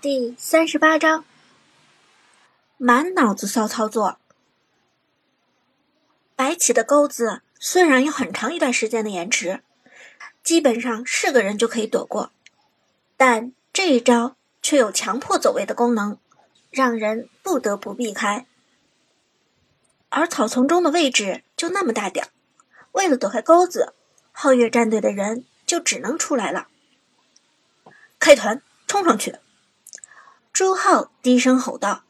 [0.00, 1.24] 第三十八章，
[2.76, 4.20] 满脑子骚操作。
[6.36, 9.60] 白起的钩子虽然有很长一段时间的延迟，
[10.44, 12.30] 基本上是个人就可以躲过，
[13.16, 16.16] 但这一招却有强迫走位的功能，
[16.70, 18.46] 让人不得不避开。
[20.10, 22.28] 而草丛中的位置就那么大点
[22.92, 23.94] 为了躲开钩子，
[24.32, 26.68] 皓月战队的人就只能出来了。
[28.20, 29.34] 开团，冲上去！
[30.58, 32.02] 朱浩低声吼道。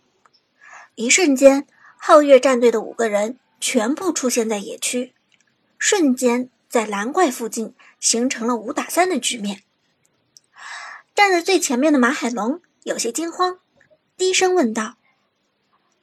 [0.94, 1.66] 一瞬间，
[2.00, 5.12] 皓月战队的五个人全部出现在野区，
[5.76, 9.64] 瞬间在蓝怪附近形成了五打三的局面。
[11.14, 13.58] 站在最前面的马海龙有些惊慌，
[14.16, 14.96] 低声问道：“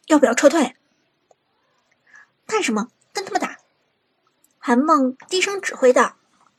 [0.06, 0.76] 要不要撤退
[2.46, 2.90] ？”“干什么？
[3.12, 3.58] 跟他们打？”
[4.62, 6.18] 韩梦低声指挥道。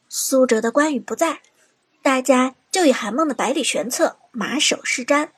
[0.08, 1.42] 苏哲的关羽不在，
[2.02, 2.56] 大家。
[2.72, 5.30] 就以韩梦的百里玄策马首是瞻，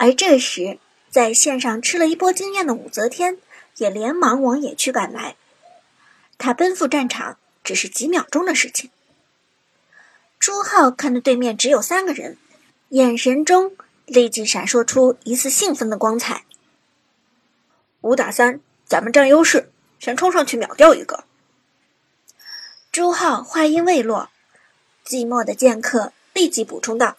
[0.00, 0.78] 而这时
[1.10, 3.36] 在线上吃了一波经验的武则天
[3.76, 5.36] 也连忙往野区赶来。
[6.38, 8.90] 他奔赴战场只是几秒钟的事情。
[10.38, 12.38] 朱浩看着对面只有三个人，
[12.88, 13.76] 眼神中
[14.06, 16.46] 立即闪烁出一丝兴奋的光彩。
[18.00, 21.24] 五打三，咱们占优势，先冲上去秒掉一个。
[22.90, 24.30] 朱浩话音未落。
[25.04, 27.18] 寂寞的剑客立即补充道：“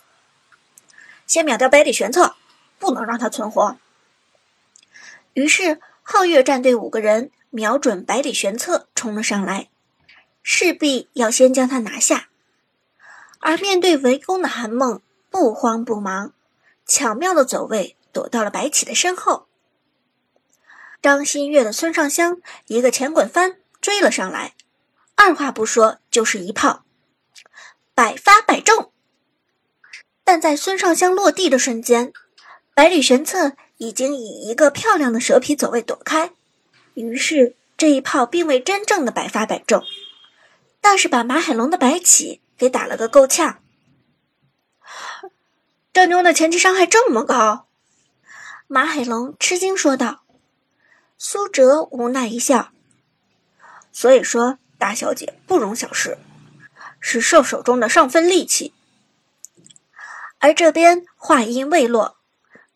[1.28, 2.36] 先秒掉百里玄策，
[2.82, 3.78] 不能让他存活。”
[5.34, 9.70] 于是皓月战队五个人瞄准百里玄策冲了上来，
[10.44, 12.28] 势必要先将他拿下。
[13.40, 16.34] 而面对围攻的韩梦，不慌不忙，
[16.86, 19.48] 巧妙的走位躲到了白起的身后。
[21.02, 24.54] 张馨月的孙尚香一个前滚翻追了上来，
[25.16, 26.84] 二话不说就是一炮。
[27.95, 28.92] 百发百中，
[30.23, 32.14] 但在孙尚香落地的瞬间，
[32.73, 36.31] 百里玄策已经以一个漂亮的蛇皮走位躲开，
[36.94, 39.83] 于是这一炮并未真正的百发百中，
[40.80, 43.61] 倒是把马海龙的白起给打了个够呛。
[45.93, 47.67] 这妞的前期伤害这么高，
[48.67, 50.23] 马海龙吃惊说道。
[51.17, 52.71] 苏哲无奈一笑，
[53.92, 56.17] 所以说大小姐不容小视。
[56.99, 58.73] 是兽手中的上分利器，
[60.37, 62.17] 而这边话音未落，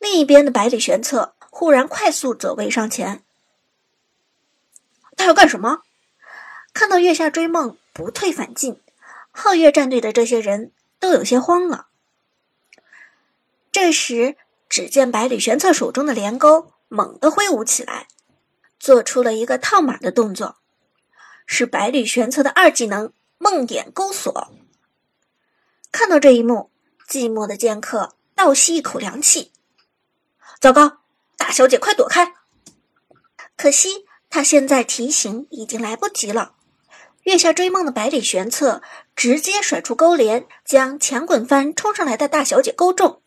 [0.06, 3.24] 另一边的百里玄策忽然快速走位上前。
[5.18, 5.82] 他要干什么？
[6.74, 8.80] 看到月下追梦不退反进，
[9.34, 11.88] 皓月战队的这些人都有些慌了。
[13.72, 14.38] 这时，
[14.70, 18.08] 只见百里玄策手中的连钩猛地挥舞起来，
[18.80, 20.58] 做出了一个套马的动作，
[21.48, 23.12] 是百里玄策的二技能。
[23.40, 24.54] 梦魇钩锁。
[25.92, 26.70] 看到这一幕，
[27.10, 29.52] 寂寞的剑客倒吸一口凉气。
[30.66, 30.98] 糟糕，
[31.38, 32.34] 大小姐快躲开！
[33.56, 36.56] 可惜他现在提醒已经来不及了。
[37.22, 38.82] 月下追梦的百里玄策
[39.16, 43.22] 直接甩出钩镰，将前滚翻冲上来的大小姐勾中。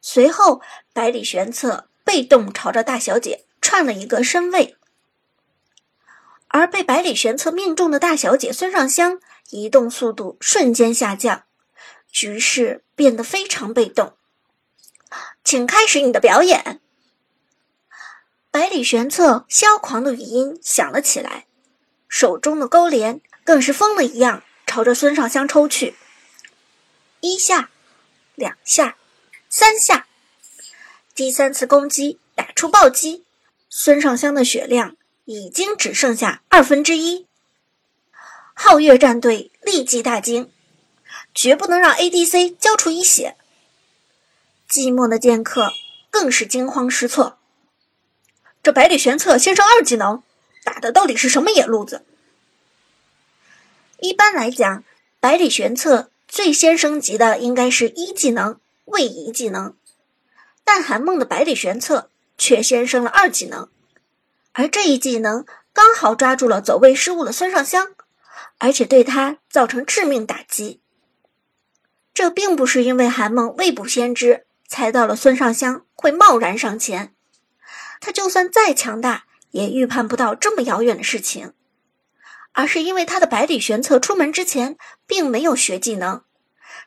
[0.00, 0.62] 随后，
[0.94, 4.78] 百里玄策被动朝着大小姐串了一个身位，
[6.46, 9.20] 而被百里玄策命中的大小姐孙尚香。
[9.50, 11.44] 移动速度瞬间下降，
[12.10, 14.14] 局势变得非常被动。
[15.50, 16.78] 请开始你的表演。
[18.50, 21.46] 百里玄策嚣狂的语音响了起来，
[22.06, 25.96] 手中的钩镰更是疯了一样朝着孙尚香抽去。
[27.20, 27.70] 一下，
[28.34, 28.98] 两下，
[29.48, 30.06] 三下，
[31.14, 33.24] 第三次攻击打出暴击，
[33.70, 37.26] 孙尚香的血量已经只剩下二分之一。
[38.54, 40.52] 皓月战队立即大惊，
[41.34, 43.37] 绝不能让 ADC 交出一血。
[44.68, 45.72] 寂寞的剑客
[46.10, 47.38] 更是惊慌失措。
[48.62, 50.22] 这百里玄策先生二技能，
[50.64, 52.04] 打的到底是什么野路子？
[54.00, 54.84] 一般来讲，
[55.20, 59.74] 百里玄策最先升级的应该是一技能位移技能，
[60.64, 63.68] 但韩梦的百里玄策却先升了二技能，
[64.52, 67.94] 而这一技能刚好抓住了走位失误的孙尚香。
[68.60, 70.80] 而且对他造成致命打击。
[72.12, 77.14] 这并不是因为韩梦未卜先知，猜到了孙尚香会贸然上前。
[78.00, 81.54] 他就算再强大，也预判不到这么遥远的事情。
[82.52, 84.76] 而是因为他的百里玄策出门之前
[85.06, 86.22] 并没有学技能，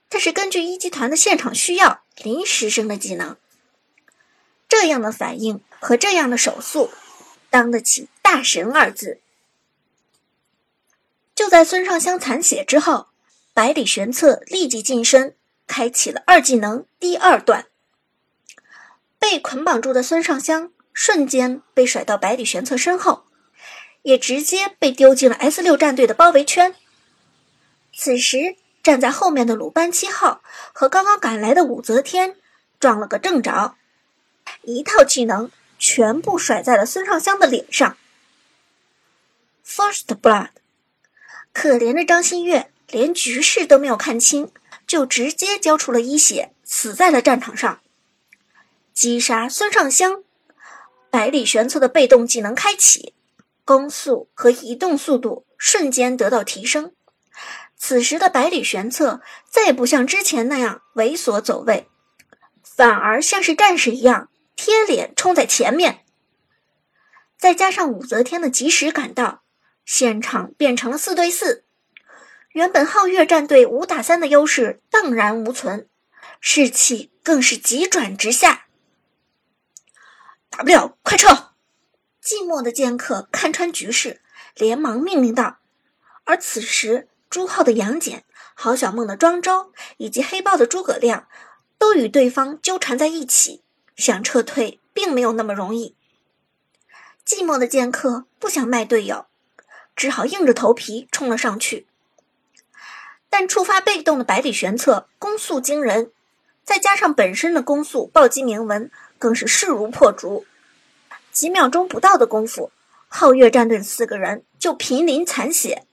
[0.10, 3.38] 他是根据一级团的现场需要临时升的技能。
[4.68, 6.92] 这样的反应和这样的手速，
[7.50, 9.20] 当得起“大神”二字。
[11.34, 13.08] 就在孙尚香残血之后，
[13.54, 15.36] 百里玄策立即近身，
[15.68, 17.68] 开启了二技能第二段
[19.32, 23.24] 被捆绑住的孙尚香瞬间被甩到百里玄策身后，
[24.02, 26.76] 也直接被丢进了 S 六战队的包围圈。
[27.96, 30.42] 此时，站在后面的鲁班七号
[30.74, 32.36] 和刚刚赶来的武则天
[32.78, 33.76] 撞了个正着，
[34.64, 35.50] 一套技能
[35.80, 37.96] 全部甩在了孙尚香的脸上。
[39.66, 40.50] First blood，
[41.54, 44.52] 可怜的张馨月连局势都没有看清，
[44.86, 47.80] 就直接交出了一血，死在了战场上。
[48.94, 50.24] 击杀孙尚香，
[51.10, 53.14] 百里玄策的被动技能开启，
[53.66, 56.94] 攻速和移动速度瞬间得到提升。
[57.78, 61.88] 此时的百里玄策再也不像之前那样猥琐走位，
[62.64, 66.06] 反而像是战士一样贴脸冲在前面。
[67.40, 69.42] 再加上武则天的及时赶到，
[69.84, 71.64] 现场变成了四对四。
[72.52, 75.88] 原本皓月战队五打三的优势荡然无存，
[76.40, 78.66] 士气更是急转直下。
[80.62, 81.52] 不了，快撤！
[82.24, 84.22] 寂寞的剑客看穿局势，
[84.56, 85.58] 连忙命令道。
[86.24, 87.08] 而此时。
[87.32, 88.26] 朱浩的杨戬、
[88.56, 91.30] 郝小梦的庄周以及黑豹的诸葛亮，
[91.78, 93.64] 都与对方纠缠在一起，
[93.96, 95.96] 想撤退并没有那么容易。
[97.26, 99.28] 寂寞的剑客不想卖队友，
[99.96, 101.88] 只好硬着头皮冲了上去。
[103.30, 106.12] 但触发被动的百里玄策攻速惊人，
[106.66, 110.46] 再加上本身的攻速暴击铭文，更是势如破竹。
[111.32, 112.72] 几秒钟不到的功夫，
[113.10, 115.86] 皓月战队四个人就濒临残血。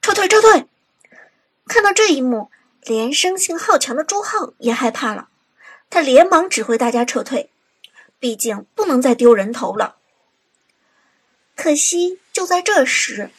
[0.00, 0.66] 撤退，撤退！
[1.66, 2.50] 看到这一幕，
[2.82, 5.28] 连生性好强的朱浩也害怕了，
[5.88, 7.50] 他连忙指挥大家撤退，
[8.18, 9.96] 毕竟不能再丢人头了。
[11.54, 13.30] 可惜，就在这时，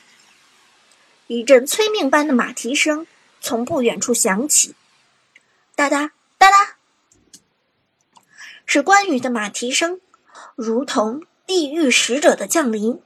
[1.26, 3.08] 一阵催命般的马蹄声
[3.42, 4.76] 从不远处响起，
[5.76, 6.76] 哒哒哒哒，
[8.66, 10.00] 是关羽的马蹄声，
[10.56, 13.02] 如同地狱使者的降临。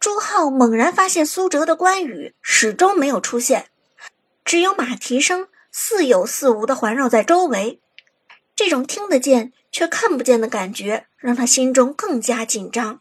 [0.00, 3.68] 朱浩猛然发现苏哲的关羽始终没有出现，
[4.44, 7.80] 只有马蹄声似有似无的环绕在周围。
[8.54, 13.00] 这种听得见却看不见的感觉让他心中更加紧张，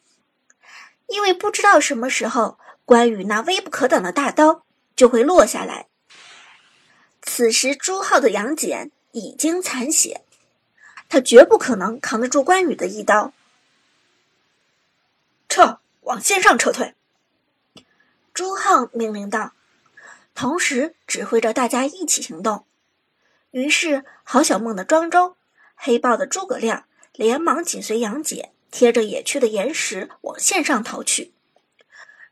[1.08, 4.64] 因为不知道什么时候关羽那微不可挡的大刀
[4.96, 5.88] 就会落下来。
[7.22, 10.22] 此时朱浩的杨戬已经残血，
[11.10, 13.34] 他绝不可能扛得住关羽的一刀。
[15.50, 15.80] 撤！
[16.02, 16.94] 往线上撤退！
[18.34, 19.54] 朱浩命令道，
[20.34, 22.66] 同时指挥着大家一起行动。
[23.52, 25.36] 于是，郝小梦的庄周、
[25.76, 31.34] 黑豹的诸葛亮连忙紧随杨戬，贴着野区的岩石往线上逃去，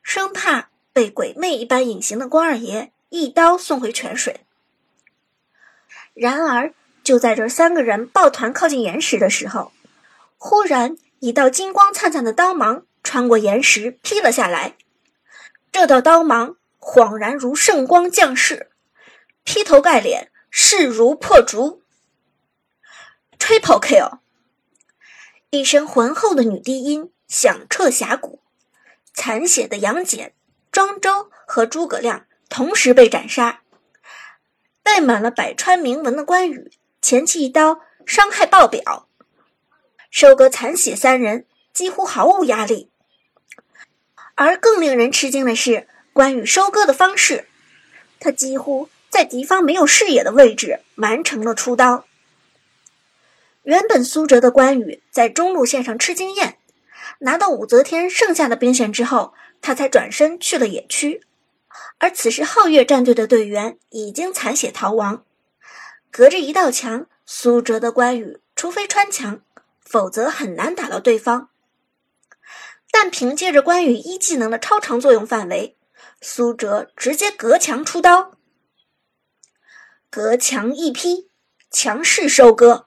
[0.04, 4.46] 生怕被鬼魅一般隐形的关二爷一刀送回泉水。
[6.14, 6.74] 然而，
[7.06, 9.72] 就在这三个人抱团靠近岩石的时候，
[10.38, 12.86] 忽然一道金光灿灿的刀芒。
[13.08, 14.78] 穿过岩石劈了下来，
[15.72, 18.72] 这道刀芒恍然如圣光降世，
[19.44, 21.84] 劈头盖脸势如破竹。
[23.38, 24.18] Triple kill！
[25.52, 28.40] 一声浑厚的女低音响彻峡谷，
[29.14, 30.34] 残血的杨戬、
[30.72, 33.62] 庄周和诸葛亮同时被斩杀。
[34.82, 36.72] 带满了百川铭文的关羽
[37.06, 39.08] 前期一刀伤害爆表，
[40.10, 42.90] 收割残血三人几乎毫无压力。
[44.34, 47.48] 而更令人吃惊的是，关羽收割的方式，
[48.20, 52.08] 他几乎在敌方没有视野的位置完成了出刀。
[53.62, 56.58] 原本苏哲的关羽在中路线上吃经验，
[57.20, 61.22] 拿到武则天剩下的兵线之后，他才转身去了野区。
[62.00, 65.24] 而此时皓月战队的队员已经残血逃亡，
[66.18, 69.42] 隔着一道墙，苏哲的关羽除非穿墙，
[69.82, 71.50] 否则很难打到对方。
[72.90, 75.76] 但凭借着关羽一技能的超长作用范围，
[76.22, 78.38] 苏哲直接隔墙出刀，
[80.10, 81.30] 隔墙一劈，
[81.70, 82.86] 强势收割。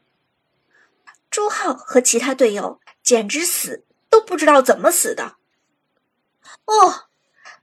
[1.31, 5.37] 朱浩和其他队友简直死都不知道怎么死的。
[6.65, 7.09] 哦，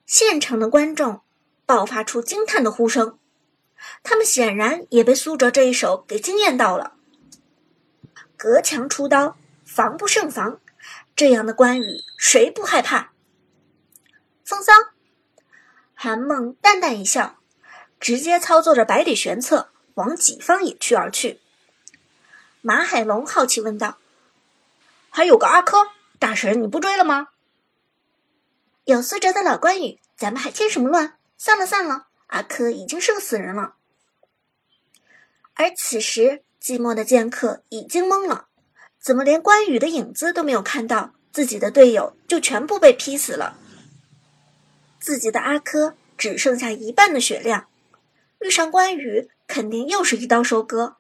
[0.05, 1.21] 现场的观众
[1.65, 3.17] 爆发出惊叹的呼声，
[4.03, 6.93] 他们显然也被苏哲这一手给惊艳到了。
[8.37, 10.59] 隔墙出刀，防不胜防。
[11.15, 13.11] 这样的关羽，谁不害怕？
[14.43, 14.73] 风骚，
[15.93, 17.37] 韩梦淡淡一笑，
[17.99, 21.39] 直接操作着百里玄策往己方野区而去。
[22.61, 23.97] 马海龙好奇问道
[25.09, 27.29] ：“还有个阿珂，大神你不追了吗？”
[28.83, 31.17] 有苏哲的老关羽，咱们还添什么乱？
[31.37, 32.07] 散了，散了。
[32.27, 33.75] 阿珂已经是个死人了。
[35.53, 38.47] 而此时，寂寞的剑客已经懵了，
[38.99, 41.13] 怎么连关羽的影子都没有看到？
[41.31, 43.59] 自己的队友就全部被劈死了，
[45.01, 47.67] 自己的阿珂只剩下一半的血量，
[48.39, 50.95] 遇上关羽肯定又是一刀收割。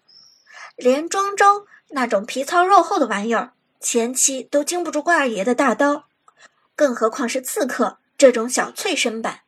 [0.75, 6.09] 连庄周那种皮糙肉厚的玩意儿，前期都经不住关二爷的大刀，
[6.75, 9.44] 更何况是刺客这种小脆身板。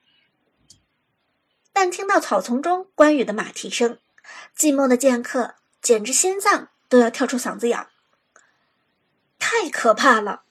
[1.80, 4.00] 但听到草丛中关羽的马蹄声，
[4.58, 7.86] 寂寞的剑客简直心脏都要跳出嗓子眼，
[9.38, 10.42] 太可怕了！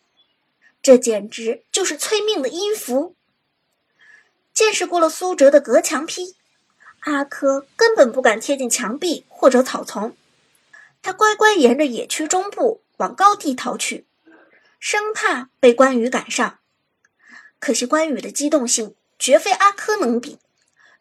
[0.80, 3.16] 这简直就是催命的音符。
[4.54, 6.36] 见识过了苏哲的隔墙劈，
[7.00, 10.16] 阿珂根本不敢贴近墙壁或者草丛，
[11.02, 14.06] 他乖乖沿着野区中部往高地逃去，
[14.78, 16.60] 生怕被关羽赶上。
[17.58, 20.38] 可惜关羽的机动性绝非阿珂能比，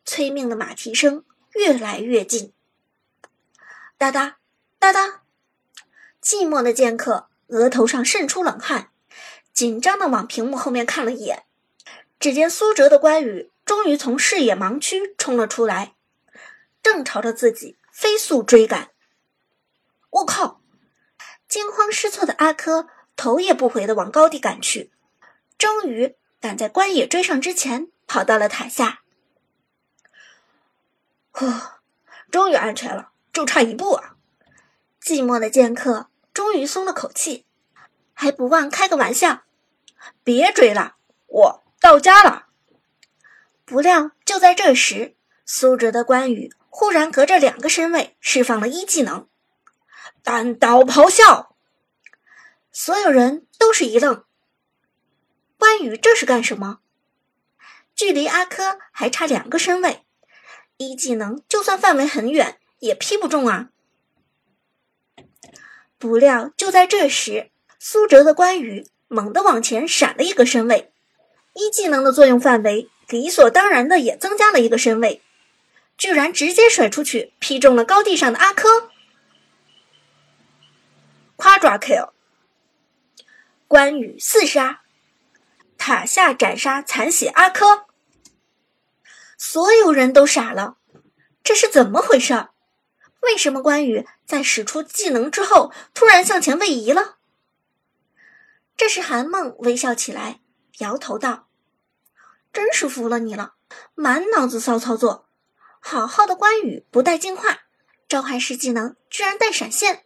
[0.06, 2.54] 催命的马蹄声越来越近。
[3.98, 4.38] 哒哒
[4.78, 5.24] 哒哒，
[6.22, 8.92] 寂寞的剑客额头上渗出冷汗。
[9.52, 11.46] 紧张的往屏幕后面看了一眼，
[12.20, 15.96] 只见苏哲的关羽终于从视野盲区冲了出来，
[16.84, 18.92] 正朝着自己飞速追赶。
[20.10, 20.62] 我靠！
[21.48, 24.92] 惊慌失措的阿珂头也不回的往高地赶去，
[25.58, 29.04] 终于赶在关野追上之前跑到了塔下。
[31.38, 31.82] 呵，
[32.32, 34.16] 终于安全了，就差一步啊！
[35.04, 37.46] 寂寞的剑客终于松了口气，
[38.14, 39.44] 还不忘开个玩笑。
[40.24, 40.96] 别追了，
[41.28, 42.48] 我到家了。
[43.66, 49.28] 不料就在这时，苏哲的关羽忽然隔着两个身位释放了一技能——
[50.24, 51.54] 单刀咆哮。
[52.72, 54.24] 所有人都是一愣，
[55.58, 56.80] 关羽这是干什么？
[57.94, 60.05] 距离阿珂还差两个身位，
[60.78, 63.70] 一技能就算范围很远也劈不中啊！
[65.98, 68.88] 不料就在这时，苏哲的关羽。
[69.08, 70.92] 猛地往前闪了一个身位，
[71.54, 75.22] 一技能的作用范围理所当然的也增加了一个身位，
[75.96, 78.90] 居然直接甩出去劈中了高地上的阿珂，
[81.36, 82.10] 夸抓 kill，
[83.68, 84.82] 关羽四杀，
[85.78, 87.85] 塔下斩杀残血阿珂，
[89.38, 90.78] 所有人都傻了，
[91.44, 92.48] 这是怎么回事？
[93.22, 97.18] 为什么关羽在使出技能之后突然向前位移了？
[98.78, 100.42] 这时，韩梦微笑起来，
[100.80, 101.48] 摇头道
[102.54, 103.56] ：“真是服了你了，
[103.96, 105.28] 满脑子骚操作。
[105.80, 107.60] 好好的关羽不带净化，
[108.08, 110.05] 召唤师技能居然带闪现，